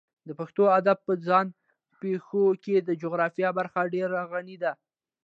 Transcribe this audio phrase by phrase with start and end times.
[0.27, 1.45] د پښتو ادب په ځان
[2.01, 4.71] پېښو کې د جغرافیې برخه ډېره غني ده.